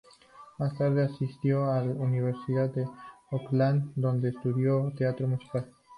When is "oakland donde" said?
3.29-4.29